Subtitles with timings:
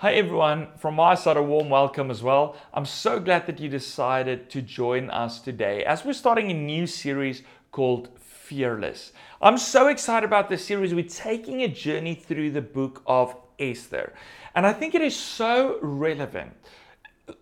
[0.00, 2.54] Hi everyone, from my side a warm welcome as well.
[2.74, 6.86] I'm so glad that you decided to join us today as we're starting a new
[6.86, 7.40] series
[7.72, 9.12] called Fearless.
[9.40, 10.92] I'm so excited about this series.
[10.92, 14.12] We're taking a journey through the book of Esther.
[14.54, 16.52] And I think it is so relevant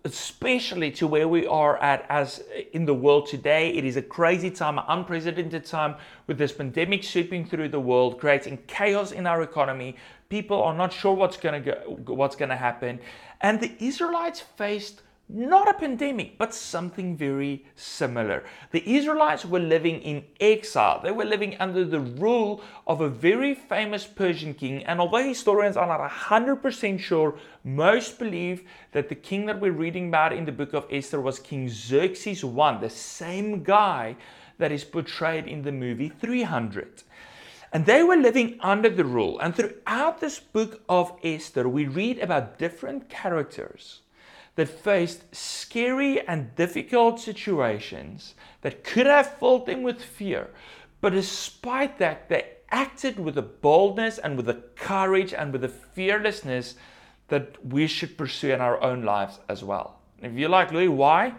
[0.03, 2.43] especially to where we are at as
[2.73, 3.69] in the world today.
[3.69, 5.95] It is a crazy time, an unprecedented time
[6.27, 9.95] with this pandemic sweeping through the world, creating chaos in our economy.
[10.29, 12.99] People are not sure what's going to go, what's going to happen,
[13.41, 18.43] and the Israelites faced not a pandemic, but something very similar.
[18.69, 21.01] The Israelites were living in exile.
[21.01, 24.83] They were living under the rule of a very famous Persian king.
[24.85, 30.09] And although historians are not 100% sure, most believe that the king that we're reading
[30.09, 34.17] about in the book of Esther was King Xerxes I, the same guy
[34.59, 37.01] that is portrayed in the movie 300.
[37.73, 39.39] And they were living under the rule.
[39.39, 44.01] And throughout this book of Esther, we read about different characters
[44.55, 50.49] that faced scary and difficult situations that could have filled them with fear.
[51.01, 55.69] But despite that, they acted with a boldness and with a courage and with a
[55.69, 56.75] fearlessness
[57.27, 59.99] that we should pursue in our own lives as well.
[60.21, 61.33] if you're like, Louis, why?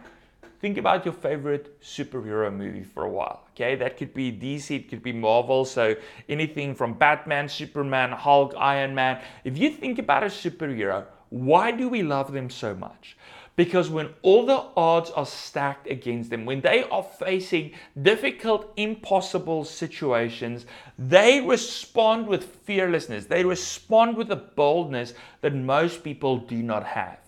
[0.61, 3.47] Think about your favorite superhero movie for a while.
[3.53, 5.65] Okay, that could be DC, it could be Marvel.
[5.65, 5.95] So
[6.29, 9.23] anything from Batman, Superman, Hulk, Iron Man.
[9.45, 11.05] If you think about a superhero,
[11.45, 13.17] why do we love them so much?
[13.56, 19.65] Because when all the odds are stacked against them, when they are facing difficult, impossible
[19.65, 20.67] situations,
[20.98, 23.25] they respond with fearlessness.
[23.25, 27.19] They respond with a boldness that most people do not have.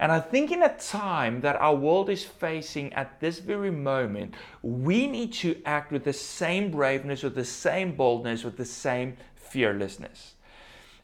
[0.00, 4.34] And I think in a time that our world is facing at this very moment,
[4.62, 9.16] we need to act with the same braveness, with the same boldness, with the same
[9.36, 10.34] fearlessness.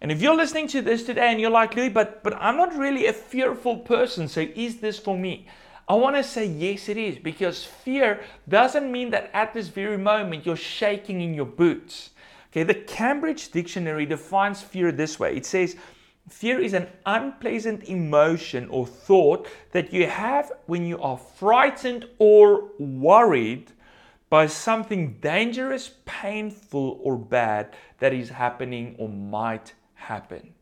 [0.01, 2.77] And if you're listening to this today and you're like, Louis, but, but I'm not
[2.77, 5.49] really a fearful person, so is this for me?
[5.89, 9.99] I want to say yes, it is, because fear doesn't mean that at this very
[9.99, 12.11] moment you're shaking in your boots.
[12.51, 15.77] Okay, the Cambridge Dictionary defines fear this way it says,
[16.29, 22.69] Fear is an unpleasant emotion or thought that you have when you are frightened or
[22.79, 23.73] worried
[24.29, 30.55] by something dangerous, painful, or bad that is happening or might happen.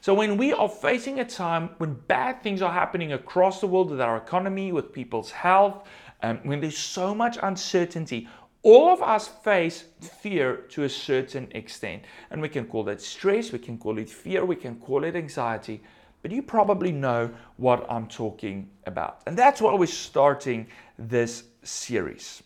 [0.00, 3.90] So, when we are facing a time when bad things are happening across the world
[3.90, 5.86] with our economy, with people's health,
[6.22, 8.28] um, when there's so much uncertainty,
[8.62, 12.04] all of us face fear to a certain extent.
[12.30, 15.16] And we can call that stress, we can call it fear, we can call it
[15.16, 15.82] anxiety.
[16.22, 19.20] But you probably know what I'm talking about.
[19.26, 20.66] And that's why we're starting
[20.98, 22.42] this series.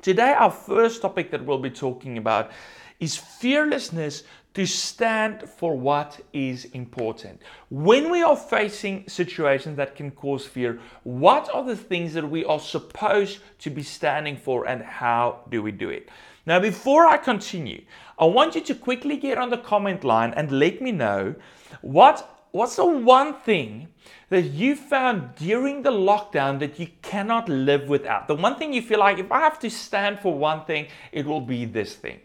[0.00, 2.52] Today, our first topic that we'll be talking about
[3.00, 4.22] is fearlessness
[4.54, 7.40] to stand for what is important.
[7.70, 12.44] When we are facing situations that can cause fear, what are the things that we
[12.44, 16.08] are supposed to be standing for and how do we do it?
[16.46, 17.82] Now, before I continue,
[18.18, 21.36] I want you to quickly get on the comment line and let me know
[21.80, 23.86] what what's the one thing
[24.28, 28.26] that you found during the lockdown that you cannot live without?
[28.26, 31.26] The one thing you feel like if I have to stand for one thing, it
[31.26, 32.20] will be this thing.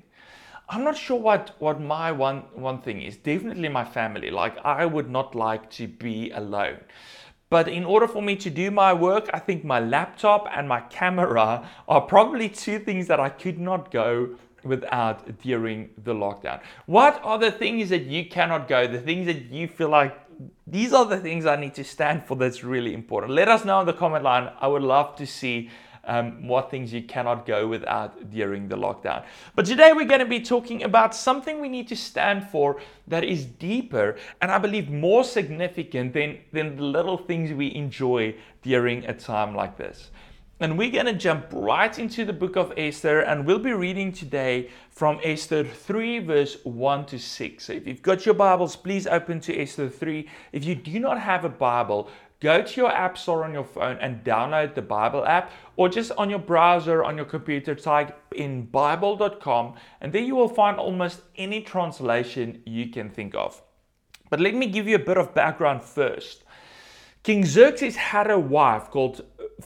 [0.67, 3.17] I'm not sure what, what my one, one thing is.
[3.17, 4.31] Definitely my family.
[4.31, 6.79] Like, I would not like to be alone.
[7.49, 10.81] But in order for me to do my work, I think my laptop and my
[10.81, 16.59] camera are probably two things that I could not go without during the lockdown.
[16.87, 18.87] What are the things that you cannot go?
[18.87, 20.19] The things that you feel like
[20.67, 23.31] these are the things I need to stand for that's really important.
[23.33, 24.51] Let us know in the comment line.
[24.59, 25.69] I would love to see
[26.05, 29.23] um, what things you cannot go without during the lockdown.
[29.55, 33.23] But today we're going to be talking about something we need to stand for that
[33.23, 39.05] is deeper and I believe more significant than, than the little things we enjoy during
[39.05, 40.11] a time like this.
[40.61, 44.13] And we're going to jump right into the book of Esther, and we'll be reading
[44.13, 47.65] today from Esther 3, verse 1 to 6.
[47.65, 50.25] So if you've got your Bibles, please open to Esther 3.
[50.53, 52.09] If you do not have a Bible,
[52.45, 56.11] go to your app store on your phone and download the Bible app, or just
[56.17, 61.21] on your browser, on your computer, type in Bible.com, and there you will find almost
[61.35, 63.61] any translation you can think of.
[64.29, 66.43] But let me give you a bit of background first.
[67.23, 69.25] King Xerxes had a wife called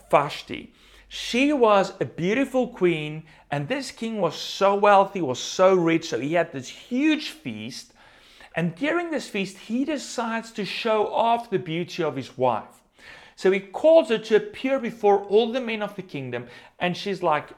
[0.09, 0.73] Vashti.
[1.09, 6.19] She was a beautiful queen, and this king was so wealthy, was so rich, so
[6.19, 7.93] he had this huge feast
[8.55, 12.83] and during this feast, he decides to show off the beauty of his wife.
[13.35, 16.47] So he calls her to appear before all the men of the kingdom,
[16.79, 17.49] and she's like,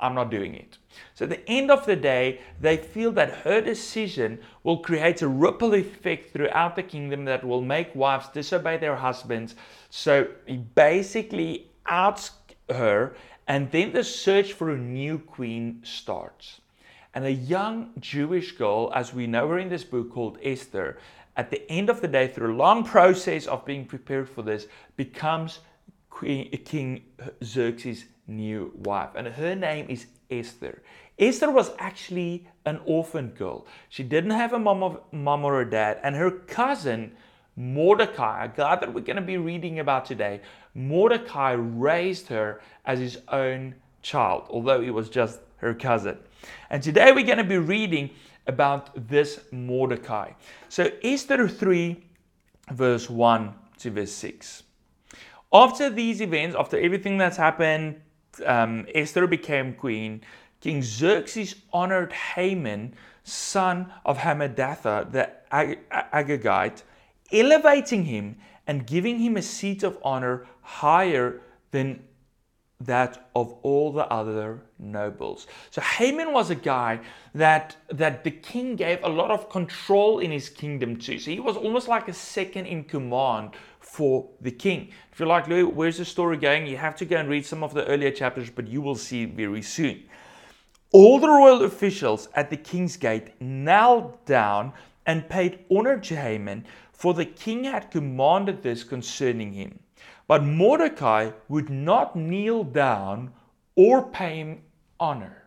[0.00, 0.78] I'm not doing it.
[1.14, 5.28] So at the end of the day, they feel that her decision will create a
[5.28, 9.54] ripple effect throughout the kingdom that will make wives disobey their husbands.
[9.90, 12.32] So he basically outs
[12.68, 13.14] her,
[13.46, 16.59] and then the search for a new queen starts.
[17.14, 20.98] And a young Jewish girl, as we know her in this book called Esther,
[21.36, 24.66] at the end of the day, through a long process of being prepared for this,
[24.96, 25.60] becomes
[26.20, 27.02] King
[27.42, 29.10] Xerxes' new wife.
[29.16, 30.82] And her name is Esther.
[31.18, 33.66] Esther was actually an orphan girl.
[33.88, 37.12] She didn't have a mom, of, mom or a dad, and her cousin
[37.56, 40.40] Mordecai, a guy that we're going to be reading about today,
[40.74, 46.18] Mordecai raised her as his own child, although he was just her cousin.
[46.70, 48.10] And today we're going to be reading
[48.46, 50.32] about this Mordecai.
[50.68, 52.02] So, Esther 3,
[52.70, 54.62] verse 1 to verse 6.
[55.52, 58.00] After these events, after everything that's happened,
[58.46, 60.22] um, Esther became queen.
[60.60, 62.94] King Xerxes honored Haman,
[63.24, 66.82] son of Hammedatha, the Ag- Agagite,
[67.32, 71.40] elevating him and giving him a seat of honor higher
[71.70, 72.04] than
[72.80, 75.46] that of all the other nobles.
[75.70, 77.00] So Haman was a guy
[77.34, 81.18] that that the king gave a lot of control in his kingdom to.
[81.18, 84.90] So he was almost like a second in command for the king.
[85.12, 86.66] If you're like, Louis, where's the story going?
[86.66, 89.24] You have to go and read some of the earlier chapters, but you will see
[89.24, 90.04] very soon.
[90.92, 94.72] All the royal officials at the king's gate knelt down
[95.06, 99.78] and paid honor to Haman, for the king had commanded this concerning him.
[100.26, 103.32] But Mordecai would not kneel down
[103.74, 104.62] or pay him
[105.00, 105.42] honor.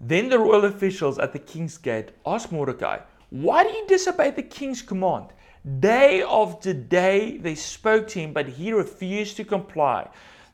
[0.00, 2.98] Then the royal officials at the king's gate asked Mordecai,
[3.30, 5.32] Why do you disobey the king's command?
[5.80, 10.08] Day after day they spoke to him, but he refused to comply.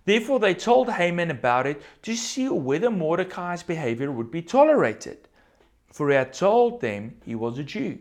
[0.06, 5.28] Therefore they told Haman about it to see whether Mordecai's behavior would be tolerated.
[5.92, 7.98] For he had told them he was a Jew.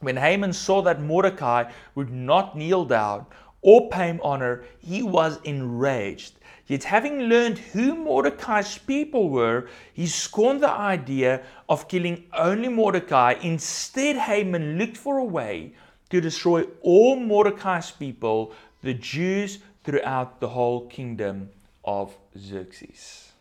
[0.00, 3.26] When Haman saw that Mordecai would not kneel down
[3.62, 6.40] or pay him honor, he was enraged.
[6.72, 13.34] Yet, having learned who Mordecai's people were, he scorned the idea of killing only Mordecai.
[13.42, 15.74] Instead, Haman looked for a way
[16.08, 21.50] to destroy all Mordecai's people, the Jews, throughout the whole kingdom
[21.84, 23.32] of Xerxes.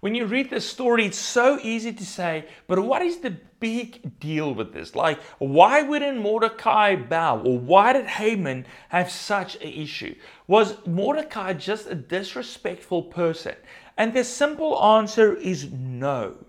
[0.00, 4.18] When you read this story, it's so easy to say, but what is the big
[4.18, 4.96] deal with this?
[4.96, 7.38] Like, why wouldn't Mordecai bow?
[7.38, 10.16] Or why did Haman have such an issue?
[10.52, 13.54] Was Mordecai just a disrespectful person?
[13.96, 16.44] And the simple answer is no.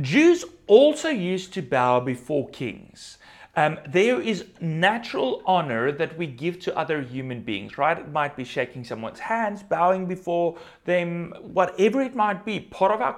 [0.00, 3.18] Jews also used to bow before kings.
[3.54, 7.98] Um, there is natural honor that we give to other human beings, right?
[7.98, 12.58] It might be shaking someone's hands, bowing before them, whatever it might be.
[12.60, 13.12] Part of our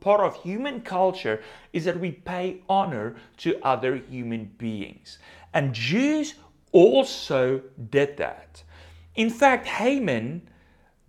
[0.00, 5.18] part of human culture is that we pay honor to other human beings,
[5.52, 6.34] and Jews
[6.72, 8.64] also did that.
[9.14, 10.48] In fact, Haman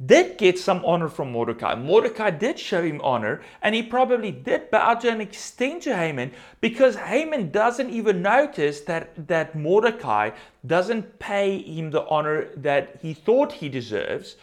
[0.04, 1.74] did get some honor from Mordecai.
[1.74, 6.32] Mordecai did show him honor, and he probably did bow to an extent to Haman
[6.60, 10.32] because Haman doesn't even notice that, that Mordecai
[10.66, 14.36] doesn't pay him the honor that he thought he deserves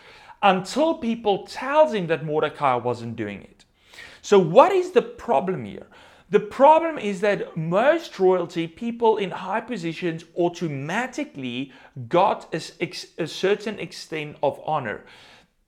[0.42, 3.64] until people tells him that Mordecai wasn't doing it.
[4.22, 5.86] So what is the problem here?
[6.32, 11.72] The problem is that most royalty, people in high positions, automatically
[12.08, 15.04] got a, a certain extent of honor.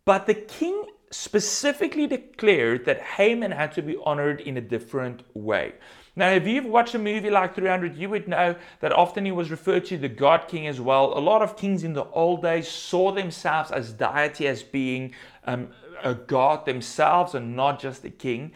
[0.07, 5.75] But the king specifically declared that Haman had to be honored in a different way.
[6.17, 9.51] Now, if you've watched a movie like 300, you would know that often he was
[9.51, 11.19] referred to the God King as well.
[11.19, 15.69] A lot of kings in the old days saw themselves as deity, as being um,
[16.03, 18.53] a god themselves and not just a king.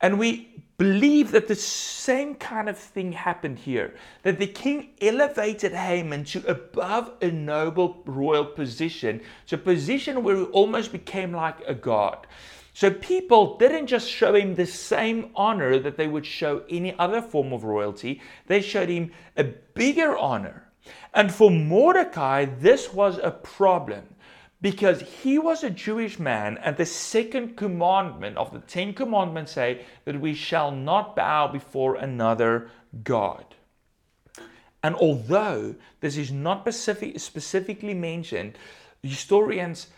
[0.00, 3.94] And we believe that the same kind of thing happened here.
[4.22, 10.36] That the king elevated Haman to above a noble royal position, to a position where
[10.36, 12.26] he almost became like a god.
[12.74, 17.22] So people didn't just show him the same honor that they would show any other
[17.22, 20.68] form of royalty, they showed him a bigger honor.
[21.14, 24.04] And for Mordecai, this was a problem
[24.60, 29.84] because he was a Jewish man, and the second commandment of the Ten Commandments say
[30.04, 32.70] that we shall not bow before another
[33.04, 33.44] God.
[34.82, 38.56] And although this is not specific, specifically mentioned,
[39.02, 39.88] historians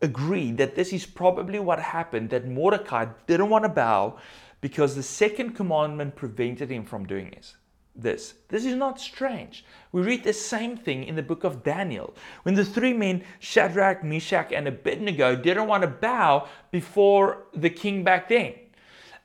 [0.00, 4.18] agree that this is probably what happened, that Mordecai didn't want to bow
[4.60, 7.56] because the second commandment prevented him from doing this.
[7.94, 8.34] This.
[8.48, 9.64] This is not strange.
[9.92, 14.02] We read the same thing in the book of Daniel when the three men, Shadrach,
[14.02, 18.54] Meshach, and Abednego, didn't want to bow before the king back then.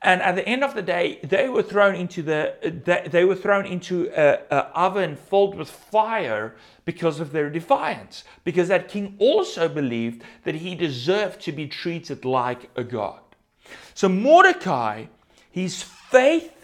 [0.00, 2.54] And at the end of the day, they were thrown into the
[3.10, 8.22] they were thrown into a, oven filled with fire because of their defiance.
[8.44, 13.20] Because that king also believed that he deserved to be treated like a god.
[13.94, 15.06] So Mordecai,
[15.50, 16.57] his faith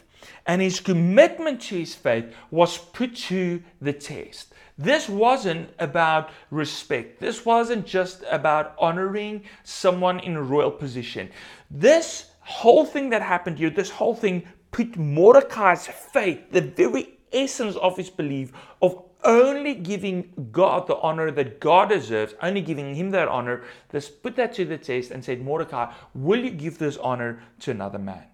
[0.47, 4.53] and his commitment to his faith was put to the test.
[4.77, 7.21] This wasn't about respect.
[7.21, 11.31] This wasn't just about honoring someone in a royal position.
[11.71, 17.77] This whole thing that happened here, this whole thing put Mordecai's faith, the very essence
[17.77, 23.11] of his belief, of only giving God the honor that God deserves, only giving him
[23.11, 26.99] that honor, this put that to the test and said, Mordecai, will you give this
[26.99, 28.25] honor to another man?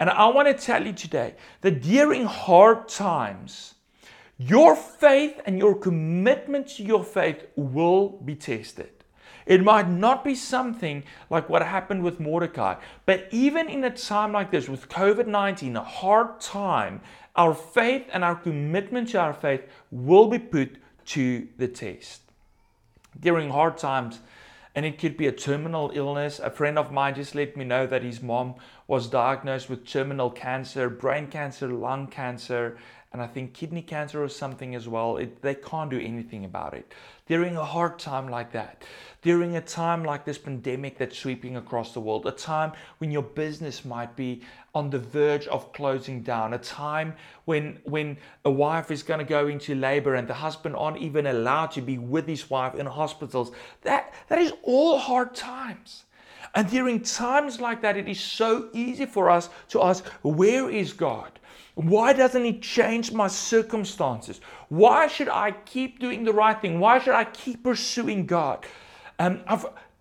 [0.00, 3.74] And I want to tell you today that during hard times,
[4.38, 8.90] your faith and your commitment to your faith will be tested.
[9.44, 14.32] It might not be something like what happened with Mordecai, but even in a time
[14.32, 17.02] like this, with COVID 19, a hard time,
[17.36, 20.76] our faith and our commitment to our faith will be put
[21.06, 22.22] to the test.
[23.18, 24.20] During hard times,
[24.74, 26.38] and it could be a terminal illness.
[26.38, 28.54] A friend of mine just let me know that his mom
[28.86, 32.78] was diagnosed with terminal cancer, brain cancer, lung cancer,
[33.12, 35.16] and I think kidney cancer or something as well.
[35.16, 36.92] It, they can't do anything about it.
[37.26, 38.84] During a hard time like that,
[39.22, 43.22] during a time like this pandemic that's sweeping across the world, a time when your
[43.22, 44.42] business might be
[44.74, 47.14] on the verge of closing down, a time
[47.46, 51.26] when when a wife is going to go into labor and the husband aren't even
[51.26, 53.50] allowed to be with his wife in hospitals.
[53.82, 56.04] That that is all hard times.
[56.54, 60.92] And during times like that, it is so easy for us to ask, where is
[60.92, 61.39] God?
[61.74, 64.40] Why doesn't He change my circumstances?
[64.68, 66.80] Why should I keep doing the right thing?
[66.80, 68.66] Why should I keep pursuing God?
[69.18, 69.42] Um,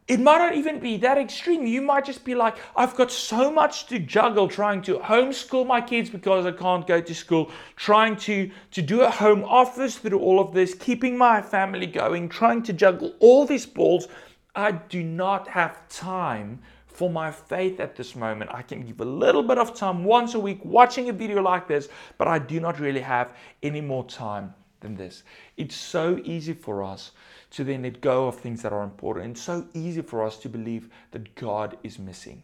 [0.09, 1.67] it might not even be that extreme.
[1.67, 5.81] You might just be like, I've got so much to juggle trying to homeschool my
[5.81, 10.19] kids because I can't go to school, trying to, to do a home office through
[10.19, 14.07] all of this, keeping my family going, trying to juggle all these balls.
[14.55, 16.59] I do not have time
[16.99, 18.51] for my faith at this moment.
[18.53, 21.65] I can give a little bit of time once a week watching a video like
[21.65, 21.87] this,
[22.17, 25.23] but I do not really have any more time than this.
[25.55, 27.11] It's so easy for us
[27.51, 29.25] to then let go of things that are important.
[29.25, 32.43] and so easy for us to believe that God is missing.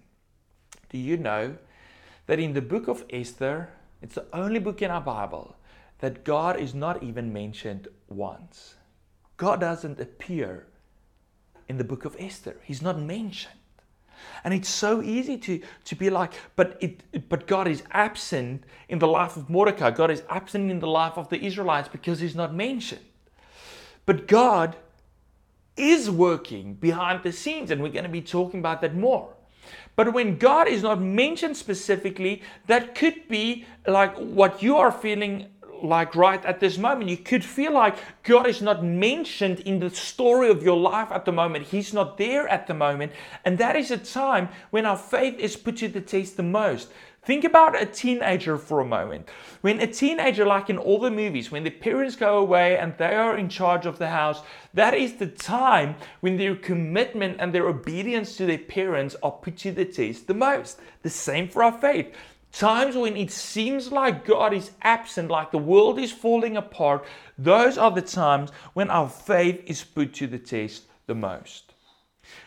[0.88, 1.58] Do you know
[2.28, 3.72] that in the book of Esther,
[4.02, 5.58] it's the only book in our Bible
[6.00, 8.76] that God is not even mentioned once?
[9.36, 10.66] God doesn't appear
[11.68, 13.60] in the book of Esther, He's not mentioned.
[14.43, 19.00] And it's so easy to, to be like, but it but God is absent in
[19.00, 19.91] the life of Mordecai.
[19.91, 23.05] God is absent in the life of the Israelites because he's not mentioned.
[24.05, 24.75] But God
[25.77, 29.34] is working behind the scenes, and we're going to be talking about that more.
[29.95, 35.48] But when God is not mentioned specifically, that could be like what you are feeling
[35.88, 37.10] like right at this moment.
[37.10, 41.25] You could feel like God is not mentioned in the story of your life at
[41.25, 41.68] the moment.
[41.68, 43.12] He's not there at the moment.
[43.44, 46.89] And that is a time when our faith is put to the test the most.
[47.25, 49.27] Think about a teenager for a moment.
[49.62, 53.15] When a teenager, like in all the movies, when the parents go away and they
[53.15, 54.42] are in charge of the house,
[54.75, 59.58] that is the time when their commitment and their obedience to their parents are put
[59.58, 60.80] to the test the most.
[61.01, 62.13] The same for our faith.
[62.58, 67.04] Times when it seems like God is absent, like the world is falling apart,
[67.38, 71.74] those are the times when our faith is put to the test the most.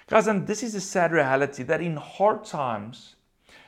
[0.08, 3.16] Guys, and this is a sad reality that in hard times,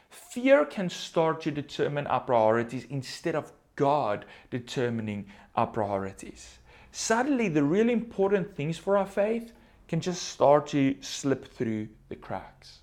[0.08, 6.58] fear can start to determine our priorities instead of God determining our priorities.
[6.90, 9.52] Suddenly, the really important things for our faith
[9.88, 12.79] can just start to slip through the cracks.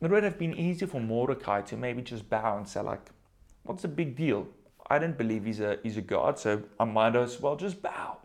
[0.00, 3.10] It would have been easy for Mordecai to maybe just bow and say, like,
[3.64, 4.48] what's the big deal?
[4.88, 8.16] I don't believe he's a, he's a God, so I might as well just bow.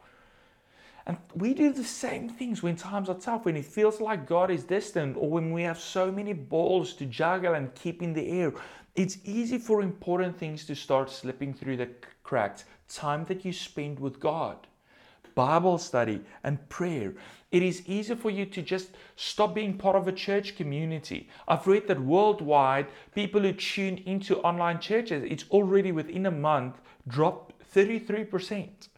[1.06, 4.50] And we do the same things when times are tough, when it feels like God
[4.50, 8.28] is distant, or when we have so many balls to juggle and keep in the
[8.28, 8.54] air.
[8.96, 11.90] It's easy for important things to start slipping through the
[12.24, 12.66] cracks.
[12.88, 14.68] Time that you spend with God,
[15.36, 17.14] Bible study, and prayer
[17.56, 21.30] it is easy for you to just stop being part of a church community.
[21.48, 26.82] I've read that worldwide, people who tune into online churches, it's already within a month
[27.08, 28.90] dropped 33%.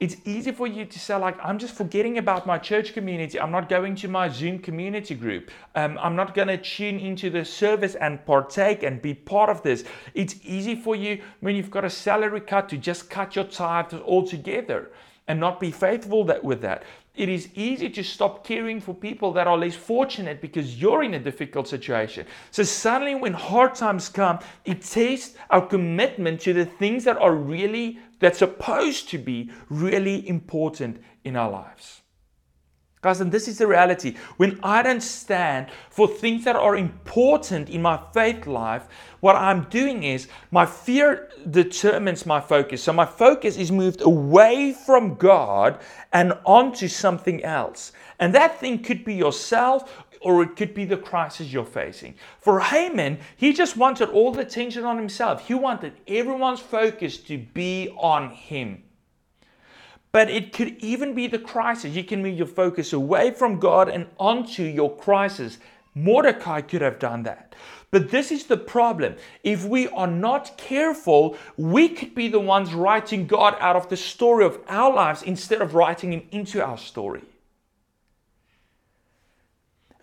[0.00, 3.38] It's easy for you to say, like, I'm just forgetting about my church community.
[3.38, 5.50] I'm not going to my Zoom community group.
[5.74, 9.62] Um, I'm not going to tune into the service and partake and be part of
[9.62, 9.84] this.
[10.14, 13.92] It's easy for you when you've got a salary cut to just cut your tithes
[13.92, 14.90] altogether
[15.28, 16.82] and not be faithful that, with that.
[17.18, 21.14] It is easy to stop caring for people that are less fortunate because you're in
[21.14, 22.28] a difficult situation.
[22.52, 27.34] So, suddenly, when hard times come, it tests our commitment to the things that are
[27.34, 32.02] really that's supposed to be really important in our lives.
[33.00, 34.16] Guys, and this is the reality.
[34.38, 38.88] When I don't stand for things that are important in my faith life,
[39.20, 42.82] what I'm doing is my fear determines my focus.
[42.82, 45.78] So my focus is moved away from God
[46.12, 47.92] and onto something else.
[48.18, 52.14] And that thing could be yourself or it could be the crisis you're facing.
[52.40, 55.46] For Haman, he just wanted all the attention on himself.
[55.46, 58.82] He wanted everyone's focus to be on him.
[60.10, 61.94] But it could even be the crisis.
[61.94, 65.58] You can move your focus away from God and onto your crisis.
[65.94, 67.54] Mordecai could have done that.
[67.90, 69.16] But this is the problem.
[69.42, 73.96] If we are not careful, we could be the ones writing God out of the
[73.96, 77.22] story of our lives instead of writing Him into our story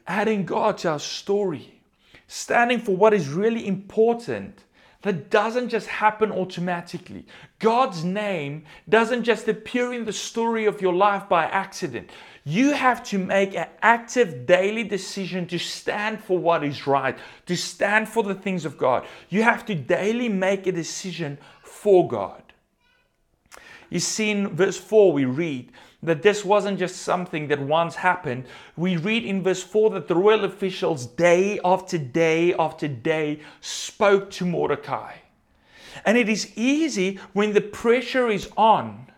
[0.07, 1.81] adding God to our story,
[2.27, 4.63] standing for what is really important.
[5.05, 7.27] That doesn't just happen automatically.
[7.59, 12.09] God's name doesn't just appear in the story of your life by accident.
[12.43, 17.55] You have to make an active daily decision to stand for what is right, to
[17.55, 19.05] stand for the things of God.
[19.29, 22.41] You have to daily make a decision for God.
[23.91, 25.71] You see, in verse 4, we read
[26.05, 28.45] that this wasn't just something that once happened.
[28.75, 34.29] We read in verse 4 that the royal officials, day after day after day, spoke
[34.31, 35.15] to Mordecai.
[36.05, 39.11] And it is easy when the pressure is on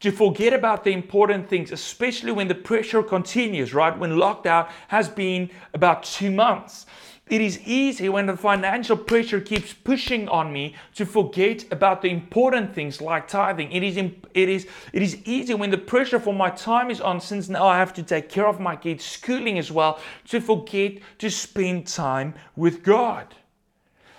[0.00, 3.96] to forget about the important things, especially when the pressure continues, right?
[3.98, 6.86] When lockdown has been about two months.
[7.28, 12.08] It is easy when the financial pressure keeps pushing on me to forget about the
[12.08, 13.72] important things like tithing.
[13.72, 17.20] It is, it is, it is easy when the pressure for my time is on,
[17.20, 20.98] since now I have to take care of my kids' schooling as well, to forget
[21.18, 23.34] to spend time with God.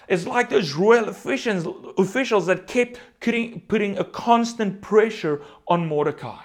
[0.10, 1.66] It's like those royal officials,
[1.98, 6.44] officials that kept putting, putting a constant pressure on Mordecai.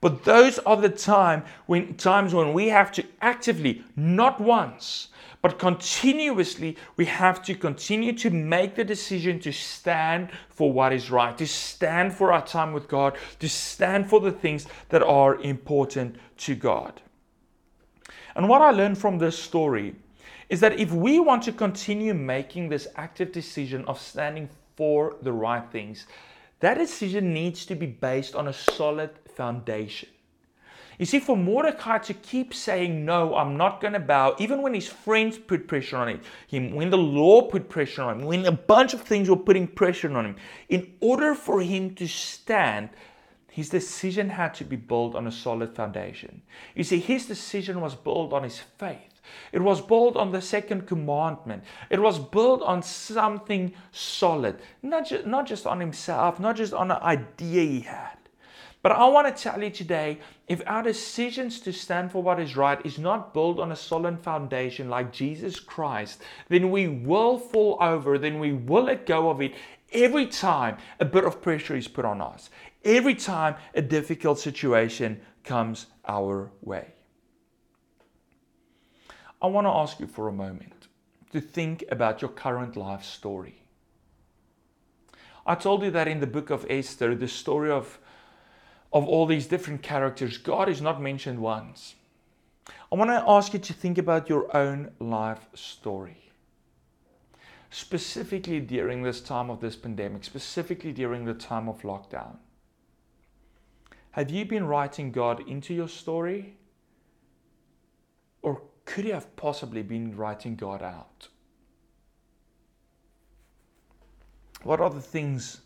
[0.00, 5.08] But those are the time when, times when we have to actively, not once,
[5.44, 11.10] but continuously, we have to continue to make the decision to stand for what is
[11.10, 15.38] right, to stand for our time with God, to stand for the things that are
[15.42, 17.02] important to God.
[18.34, 19.96] And what I learned from this story
[20.48, 25.32] is that if we want to continue making this active decision of standing for the
[25.34, 26.06] right things,
[26.60, 30.08] that decision needs to be based on a solid foundation.
[30.98, 34.74] You see, for Mordecai to keep saying, No, I'm not going to bow, even when
[34.74, 38.52] his friends put pressure on him, when the law put pressure on him, when a
[38.52, 40.36] bunch of things were putting pressure on him,
[40.68, 42.90] in order for him to stand,
[43.50, 46.42] his decision had to be built on a solid foundation.
[46.74, 49.14] You see, his decision was built on his faith.
[49.52, 51.64] It was built on the second commandment.
[51.90, 56.90] It was built on something solid, not, just not just on himself, not just on
[56.90, 58.23] an idea he had.
[58.84, 62.54] But I want to tell you today if our decisions to stand for what is
[62.54, 66.20] right is not built on a solid foundation like Jesus Christ,
[66.50, 69.54] then we will fall over, then we will let go of it
[69.90, 72.50] every time a bit of pressure is put on us,
[72.84, 76.92] every time a difficult situation comes our way.
[79.40, 80.88] I want to ask you for a moment
[81.32, 83.62] to think about your current life story.
[85.46, 87.98] I told you that in the book of Esther, the story of
[88.94, 91.96] of all these different characters, God is not mentioned once.
[92.90, 96.30] I want to ask you to think about your own life story.
[97.70, 102.36] Specifically during this time of this pandemic, specifically during the time of lockdown.
[104.12, 106.56] Have you been writing God into your story?
[108.42, 111.26] Or could you have possibly been writing God out?
[114.62, 115.62] What are the things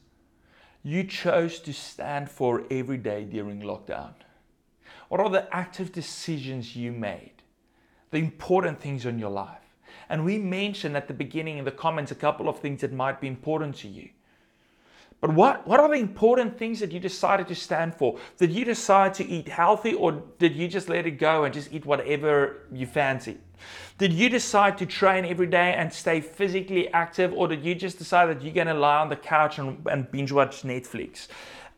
[0.83, 4.14] you chose to stand for every day during lockdown?
[5.09, 7.43] What are the active decisions you made?
[8.11, 9.62] The important things in your life.
[10.09, 13.21] And we mentioned at the beginning in the comments a couple of things that might
[13.21, 14.11] be important to you.
[15.20, 18.18] But what, what are the important things that you decided to stand for?
[18.38, 21.72] Did you decide to eat healthy or did you just let it go and just
[21.72, 23.38] eat whatever you fancy?
[23.98, 27.98] Did you decide to train every day and stay physically active or did you just
[27.98, 31.26] decide that you're going to lie on the couch and, and binge watch Netflix?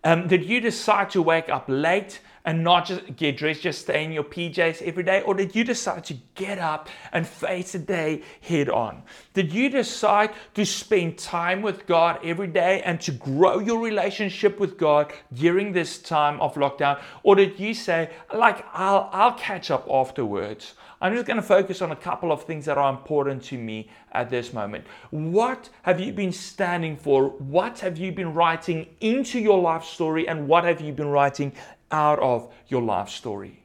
[0.04, 4.04] Um, did you decide to wake up late and not just get dressed, just stay
[4.04, 5.22] in your PJs every day?
[5.22, 9.02] Or did you decide to get up and face the day head on?
[9.34, 14.58] Did you decide to spend time with God every day and to grow your relationship
[14.58, 17.00] with God during this time of lockdown?
[17.22, 20.74] Or did you say, like, I'll, I'll catch up afterwards?
[21.02, 23.88] I'm just going to focus on a couple of things that are important to me
[24.12, 24.84] at this moment.
[25.10, 27.28] What have you been standing for?
[27.28, 30.28] What have you been writing into your life story?
[30.28, 31.52] And what have you been writing
[31.90, 33.62] out of your life story?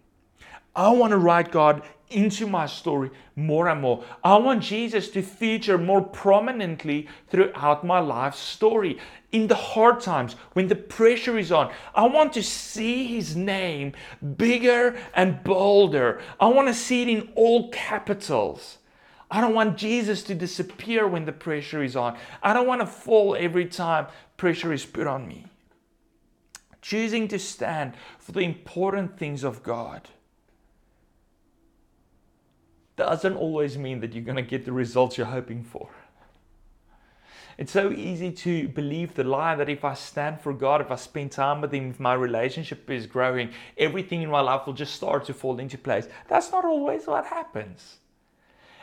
[0.76, 4.04] I want to write God into my story more and more.
[4.24, 9.00] I want Jesus to feature more prominently throughout my life story.
[9.32, 13.94] In the hard times, when the pressure is on, I want to see his name
[14.38, 16.22] bigger and bolder.
[16.40, 18.78] I want to see it in all capitals.
[19.30, 22.18] I don't want Jesus to disappear when the pressure is on.
[22.44, 24.08] I don't want to fall every time
[24.38, 25.46] pressure is put on me.
[26.86, 30.08] Choosing to stand for the important things of God
[32.96, 35.90] doesn't always mean that you're going to get the results you're hoping for.
[37.58, 40.96] It's so easy to believe the lie that if I stand for God, if I
[40.98, 44.94] spend time with Him, if my relationship is growing, everything in my life will just
[44.94, 46.08] start to fall into place.
[46.28, 47.98] That's not always what happens.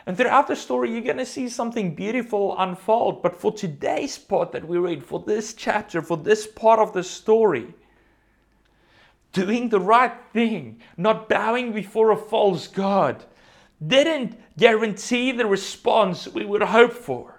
[0.05, 3.23] And throughout the story, you're going to see something beautiful unfold.
[3.23, 7.03] But for today's part that we read, for this chapter, for this part of the
[7.03, 7.73] story,
[9.33, 13.25] doing the right thing, not bowing before a false God,
[13.85, 17.33] didn't guarantee the response we would hope for.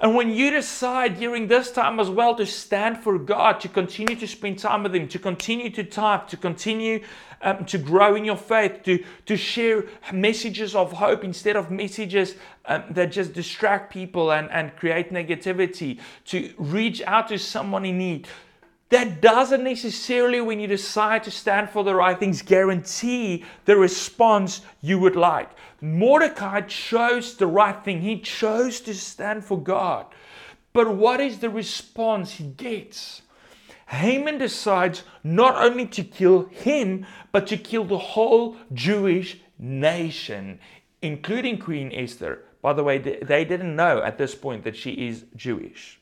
[0.00, 4.16] And when you decide during this time as well to stand for God, to continue
[4.16, 7.02] to spend time with Him, to continue to type, to continue
[7.40, 12.34] um, to grow in your faith, to, to share messages of hope instead of messages
[12.66, 17.98] um, that just distract people and, and create negativity, to reach out to someone in
[17.98, 18.28] need,
[18.94, 24.60] that doesn't necessarily, when you decide to stand for the right things, guarantee the response
[24.80, 25.50] you would like.
[25.80, 30.06] Mordecai chose the right thing, he chose to stand for God.
[30.72, 33.22] But what is the response he gets?
[33.86, 40.60] Haman decides not only to kill him, but to kill the whole Jewish nation,
[41.02, 42.44] including Queen Esther.
[42.62, 46.00] By the way, they didn't know at this point that she is Jewish.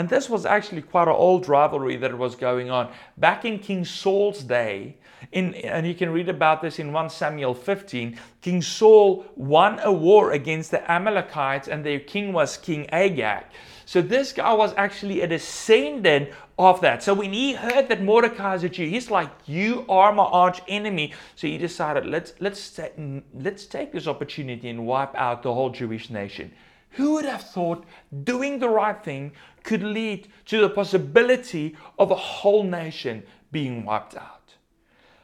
[0.00, 2.90] And this was actually quite an old rivalry that was going on.
[3.18, 4.96] Back in King Saul's day,
[5.30, 9.92] in, and you can read about this in 1 Samuel 15, King Saul won a
[9.92, 13.44] war against the Amalekites, and their king was King Agag.
[13.84, 17.02] So this guy was actually a descendant of that.
[17.02, 20.62] So when he heard that Mordecai is a Jew, he's like, "You are my arch
[20.66, 22.80] enemy." So he decided, "Let's let's
[23.34, 26.52] let's take this opportunity and wipe out the whole Jewish nation."
[26.90, 27.84] Who would have thought
[28.24, 33.22] doing the right thing could lead to the possibility of a whole nation
[33.52, 34.54] being wiped out?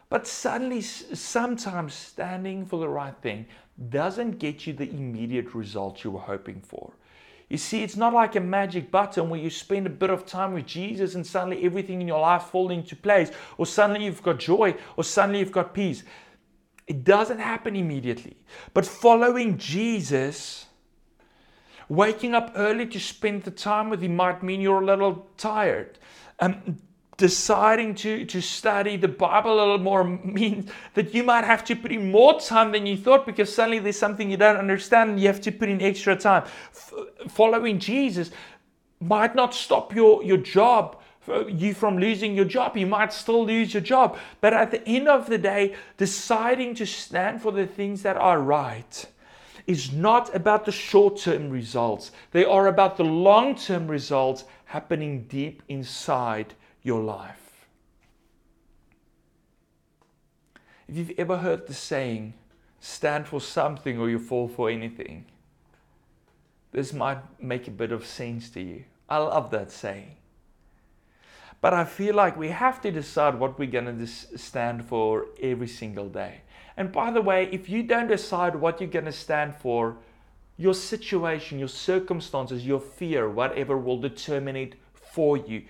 [0.08, 3.46] But suddenly, sometimes standing for the right thing
[3.88, 6.92] doesn't get you the immediate results you were hoping for.
[7.48, 10.52] You see, it's not like a magic button where you spend a bit of time
[10.52, 14.38] with Jesus and suddenly everything in your life falls into place, or suddenly you've got
[14.38, 16.02] joy, or suddenly you've got peace.
[16.86, 18.36] It doesn't happen immediately.
[18.74, 20.65] But following Jesus
[21.88, 25.98] Waking up early to spend the time with Him might mean you're a little tired.
[26.40, 26.78] Um,
[27.16, 31.76] deciding to, to study the Bible a little more means that you might have to
[31.76, 35.20] put in more time than you thought because suddenly there's something you don't understand and
[35.20, 36.42] you have to put in extra time.
[36.72, 36.92] F-
[37.28, 38.30] following Jesus
[39.00, 41.00] might not stop your, your job
[41.48, 42.76] you from losing your job.
[42.76, 44.16] You might still lose your job.
[44.40, 48.40] But at the end of the day, deciding to stand for the things that are
[48.40, 49.06] right
[49.66, 55.24] is not about the short term results, they are about the long term results happening
[55.24, 57.66] deep inside your life.
[60.88, 62.34] If you've ever heard the saying,
[62.80, 65.24] stand for something or you fall for anything,
[66.70, 68.84] this might make a bit of sense to you.
[69.08, 70.16] I love that saying.
[71.60, 75.68] But I feel like we have to decide what we're going to stand for every
[75.68, 76.42] single day.
[76.76, 79.96] And by the way, if you don't decide what you're going to stand for,
[80.56, 85.62] your situation, your circumstances, your fear, whatever will determine it for you.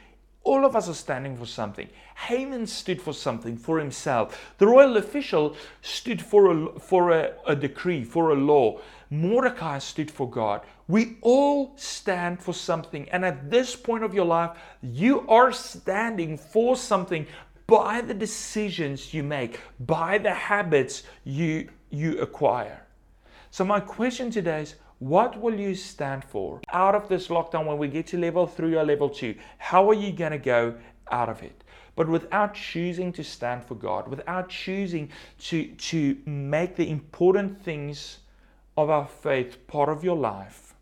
[0.45, 1.89] All of us are standing for something.
[2.15, 4.55] Haman stood for something for himself.
[4.59, 8.81] The royal official stood for a, for a, a decree, for a law.
[9.11, 10.61] Mordecai stood for God.
[10.87, 13.09] We all stand for something.
[13.09, 17.27] And at this point of your life, you are standing for something
[17.67, 22.83] by the decisions you make, by the habits you, you acquire.
[23.51, 27.79] So, my question today is what will you stand for out of this lockdown when
[27.79, 29.35] we get to level three or level two?
[29.59, 30.75] How are you going to go
[31.11, 31.65] out of it.
[31.95, 38.19] But without choosing to stand for God, without choosing to, to make the important things
[38.77, 40.75] of our faith part of your life,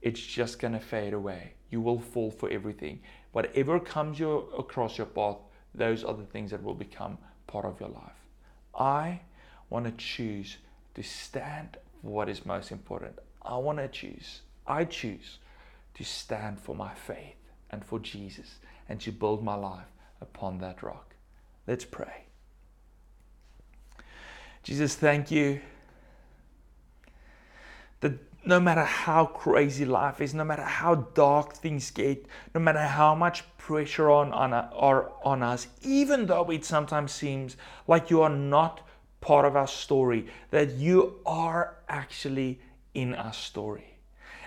[0.00, 1.54] it's just going to fade away.
[1.70, 3.00] You will fall for everything.
[3.34, 5.38] Whatever comes your, across your path,
[5.74, 7.18] those are the things that will become
[7.48, 8.12] part of your life.
[8.78, 9.22] I
[9.70, 10.58] want to choose
[10.94, 13.18] to stand for what is most important.
[13.42, 15.38] I want to choose, I choose
[15.94, 17.34] to stand for my faith
[17.70, 21.16] and for Jesus and to build my life upon that rock.
[21.66, 22.26] Let's pray.
[24.62, 25.60] Jesus, thank you
[27.98, 28.12] that
[28.46, 33.14] no matter how crazy life is, no matter how dark things get, no matter how
[33.14, 38.30] much pressure on, on, are on us, even though it sometimes seems like you are
[38.30, 38.86] not
[39.20, 42.60] part of our story, that you are actually
[42.92, 43.98] in our story.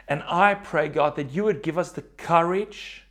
[0.07, 3.06] And I pray, God, that you would give us the courage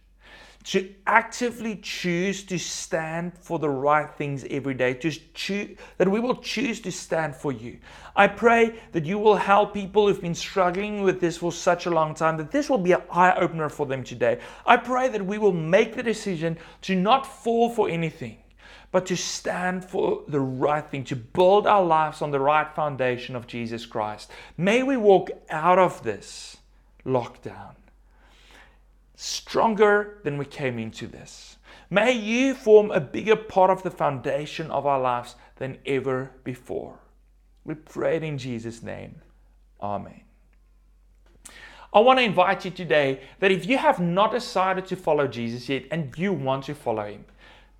[0.66, 6.34] to actively choose to stand for the right things every day, choose, that we will
[6.34, 7.78] choose to stand for you.
[8.16, 11.90] I pray that you will help people who've been struggling with this for such a
[11.90, 14.40] long time, that this will be an eye opener for them today.
[14.66, 18.38] I pray that we will make the decision to not fall for anything,
[18.90, 23.36] but to stand for the right thing, to build our lives on the right foundation
[23.36, 24.32] of Jesus Christ.
[24.56, 26.56] May we walk out of this
[27.04, 27.76] lockdown
[29.16, 31.56] stronger than we came into this.
[31.90, 36.98] May you form a bigger part of the foundation of our lives than ever before.
[37.64, 39.16] We pray it in Jesus' name.
[39.80, 40.22] Amen.
[41.92, 45.68] I want to invite you today that if you have not decided to follow Jesus
[45.68, 47.24] yet and you want to follow him,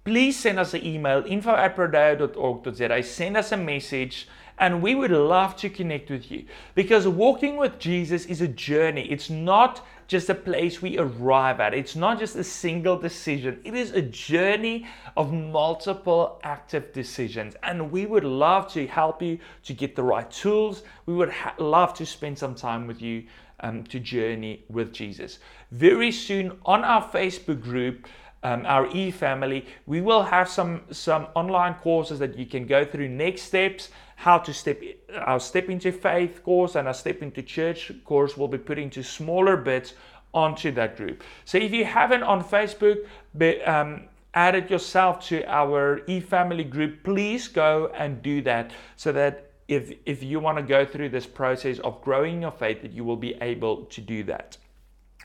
[0.04, 3.02] please send us an email info at prodeo.org.za.
[3.02, 7.78] Send us a message and we would love to connect with you because walking with
[7.78, 9.02] Jesus is a journey.
[9.10, 11.74] It's not just a place we arrive at.
[11.74, 17.56] It's not just a single decision, it is a journey of multiple active decisions.
[17.62, 20.82] And we would love to help you to get the right tools.
[21.06, 23.24] We would ha- love to spend some time with you
[23.60, 25.38] um, to journey with Jesus.
[25.70, 28.06] Very soon on our Facebook group,
[28.42, 32.84] um, our e family, we will have some some online courses that you can go
[32.84, 33.08] through.
[33.08, 34.82] Next steps, how to step
[35.20, 39.02] our step into faith course and our step into church course will be put into
[39.02, 39.94] smaller bits
[40.34, 41.22] onto that group.
[41.44, 47.48] So if you haven't on Facebook, be, um, added yourself to our e-family group, please
[47.48, 51.78] go and do that so that if if you want to go through this process
[51.80, 54.56] of growing your faith that you will be able to do that.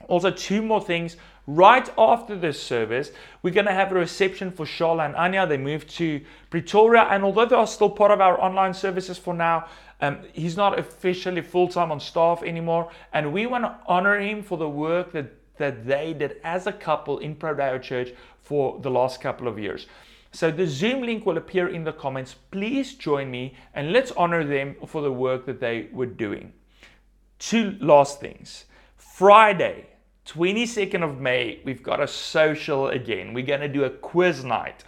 [0.08, 1.18] Also, two more things.
[1.48, 3.12] Right after this service,
[3.42, 5.48] we're going to have a reception for Charla and Anya.
[5.48, 9.34] They moved to Pretoria, and although they are still part of our online services for
[9.34, 9.66] now,
[10.02, 12.92] um, he's not officially full time on staff anymore.
[13.14, 16.72] And we want to honor him for the work that, that they did as a
[16.72, 19.88] couple in Prodeo Church for the last couple of years.
[20.32, 22.36] So the Zoom link will appear in the comments.
[22.52, 26.54] Please join me and let's honor them for the work that they were doing.
[27.38, 28.66] Two last things.
[28.96, 29.88] Friday,
[30.26, 33.34] 22nd of May, we've got a social again.
[33.34, 34.84] We're going to do a quiz night.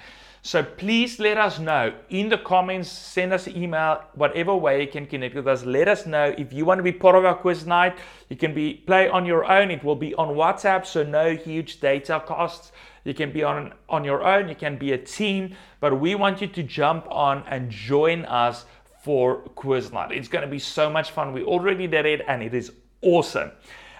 [0.45, 4.87] So please let us know in the comments, send us an email, whatever way you
[4.87, 5.63] can connect with us.
[5.63, 7.97] Let us know if you want to be part of our quiz night.
[8.27, 9.71] You can be play on your own.
[9.71, 12.73] It will be on WhatsApp, so no huge data costs.
[13.05, 14.49] You can be on on your own.
[14.49, 18.65] You can be a team, but we want you to jump on and join us
[19.01, 20.11] for quiz night.
[20.11, 21.31] It's going to be so much fun.
[21.31, 23.51] We already did it, and it is awesome.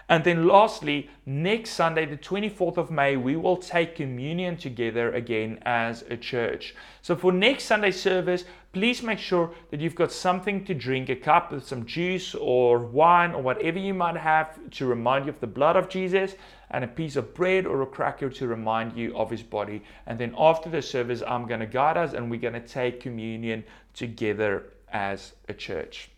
[0.10, 5.60] And then lastly, next Sunday, the 24th of May, we will take communion together again
[5.64, 6.76] as a church.
[7.02, 11.16] So for next Sunday service, please make sure that you've got something to drink, a
[11.16, 15.40] cup with some juice or wine or whatever you might have to remind you of
[15.40, 16.36] the blood of Jesus,
[16.70, 19.84] and a piece of bread or a cracker to remind you of his body.
[20.06, 23.00] And then after the service, I'm going to guide us and we're going to take
[23.00, 23.64] communion
[23.94, 26.10] together as a church.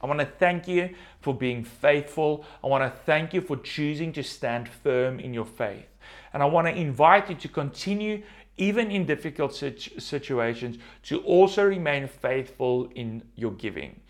[0.00, 2.44] I want to thank you for being faithful.
[2.64, 5.86] I want to thank you for choosing to stand firm in your faith.
[6.32, 8.22] And I want to invite you to continue,
[8.56, 14.00] even in difficult situations, to also remain faithful in your giving.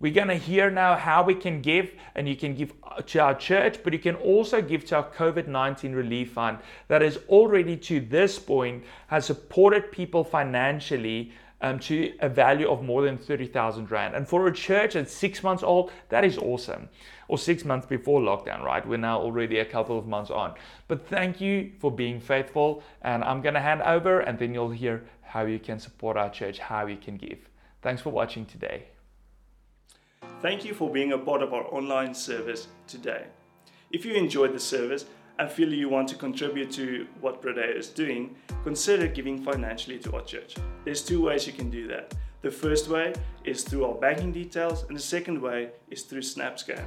[0.00, 3.18] We're going to hear now how we can give, and you can give uh, to
[3.18, 7.18] our church, but you can also give to our COVID 19 relief fund that has
[7.28, 13.18] already to this point has supported people financially um, to a value of more than
[13.18, 14.14] 30,000 Rand.
[14.14, 16.88] And for a church that's six months old, that is awesome.
[17.28, 18.86] Or six months before lockdown, right?
[18.86, 20.54] We're now already a couple of months on.
[20.86, 22.82] But thank you for being faithful.
[23.02, 26.30] And I'm going to hand over, and then you'll hear how you can support our
[26.30, 27.38] church, how you can give.
[27.82, 28.84] Thanks for watching today.
[30.40, 33.26] Thank you for being a part of our online service today.
[33.90, 35.04] If you enjoyed the service,
[35.38, 40.16] and feel you want to contribute to what Prodeo is doing, consider giving financially to
[40.16, 40.56] our church.
[40.84, 42.14] There's two ways you can do that.
[42.42, 46.82] The first way is through our banking details, and the second way is through SnapScan.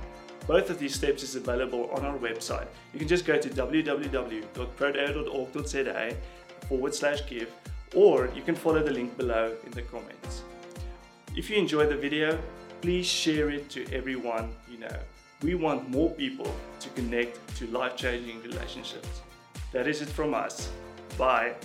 [0.47, 2.67] Both of these steps is available on our website.
[2.93, 6.15] You can just go to www.prodeo.org.za
[6.67, 7.51] forward slash give,
[7.95, 10.43] or you can follow the link below in the comments.
[11.35, 12.39] If you enjoyed the video,
[12.81, 14.97] please share it to everyone you know.
[15.43, 19.21] We want more people to connect to life changing relationships.
[19.71, 20.69] That is it from us.
[21.17, 21.55] Bye.